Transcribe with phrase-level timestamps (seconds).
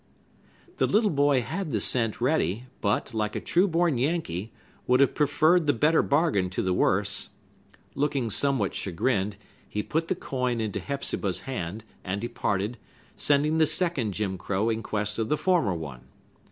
[0.77, 4.51] The little boy had the cent ready, but, like a true born Yankee,
[4.87, 7.29] would have preferred the better bargain to the worse.
[7.93, 9.37] Looking somewhat chagrined,
[9.69, 12.79] he put the coin into Hepzibah's hand, and departed,
[13.15, 16.01] sending the second Jim Crow in quest of the former one.